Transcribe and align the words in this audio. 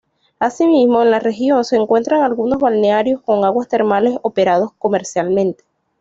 Así 0.39 0.65
mismo, 0.65 1.03
en 1.03 1.11
la 1.11 1.19
región 1.19 1.63
se 1.63 1.75
encuentran 1.75 2.23
algunos 2.23 2.57
balnearios 2.57 3.21
con 3.21 3.45
aguas 3.45 3.67
termales 3.67 4.17
operados 4.23 4.71
comercialmente. 4.79 5.63